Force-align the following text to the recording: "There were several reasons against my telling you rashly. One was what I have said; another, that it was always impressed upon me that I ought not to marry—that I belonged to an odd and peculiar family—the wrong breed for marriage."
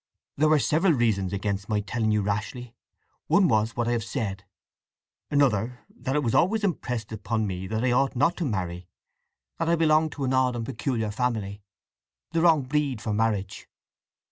"There 0.35 0.49
were 0.49 0.57
several 0.57 0.93
reasons 0.93 1.31
against 1.31 1.69
my 1.69 1.79
telling 1.81 2.09
you 2.09 2.23
rashly. 2.23 2.73
One 3.27 3.47
was 3.47 3.75
what 3.75 3.87
I 3.87 3.91
have 3.91 4.03
said; 4.03 4.45
another, 5.29 5.81
that 5.95 6.15
it 6.15 6.23
was 6.23 6.33
always 6.33 6.63
impressed 6.63 7.11
upon 7.11 7.45
me 7.45 7.67
that 7.67 7.83
I 7.83 7.91
ought 7.91 8.15
not 8.15 8.35
to 8.37 8.45
marry—that 8.45 9.69
I 9.69 9.75
belonged 9.75 10.13
to 10.13 10.23
an 10.23 10.33
odd 10.33 10.55
and 10.55 10.65
peculiar 10.65 11.11
family—the 11.11 12.41
wrong 12.41 12.63
breed 12.63 12.99
for 12.99 13.13
marriage." 13.13 13.67